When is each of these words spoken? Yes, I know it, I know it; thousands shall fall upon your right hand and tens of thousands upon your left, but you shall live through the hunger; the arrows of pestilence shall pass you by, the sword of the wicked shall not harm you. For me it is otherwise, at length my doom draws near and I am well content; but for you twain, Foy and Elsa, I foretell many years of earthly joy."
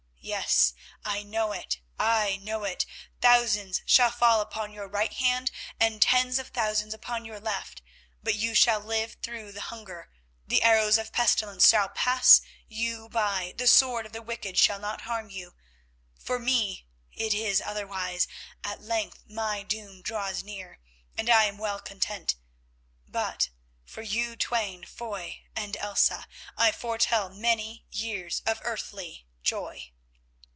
Yes, 0.23 0.75
I 1.03 1.23
know 1.23 1.51
it, 1.51 1.79
I 1.97 2.35
know 2.37 2.63
it; 2.63 2.85
thousands 3.21 3.81
shall 3.87 4.11
fall 4.11 4.39
upon 4.39 4.71
your 4.71 4.87
right 4.87 5.11
hand 5.13 5.49
and 5.79 5.99
tens 5.99 6.37
of 6.37 6.49
thousands 6.49 6.93
upon 6.93 7.25
your 7.25 7.39
left, 7.39 7.81
but 8.21 8.35
you 8.35 8.53
shall 8.53 8.79
live 8.81 9.17
through 9.23 9.51
the 9.51 9.61
hunger; 9.61 10.11
the 10.45 10.61
arrows 10.61 10.99
of 10.99 11.11
pestilence 11.11 11.67
shall 11.67 11.89
pass 11.89 12.39
you 12.67 13.09
by, 13.09 13.55
the 13.57 13.65
sword 13.65 14.05
of 14.05 14.13
the 14.13 14.21
wicked 14.21 14.59
shall 14.59 14.77
not 14.77 15.01
harm 15.01 15.31
you. 15.31 15.55
For 16.19 16.37
me 16.37 16.85
it 17.11 17.33
is 17.33 17.59
otherwise, 17.59 18.27
at 18.63 18.79
length 18.79 19.23
my 19.27 19.63
doom 19.63 20.03
draws 20.03 20.43
near 20.43 20.79
and 21.17 21.31
I 21.31 21.45
am 21.45 21.57
well 21.57 21.79
content; 21.79 22.35
but 23.07 23.49
for 23.87 24.03
you 24.03 24.35
twain, 24.35 24.83
Foy 24.85 25.41
and 25.55 25.75
Elsa, 25.77 26.27
I 26.57 26.71
foretell 26.71 27.29
many 27.29 27.85
years 27.89 28.43
of 28.45 28.61
earthly 28.63 29.25
joy." 29.41 29.91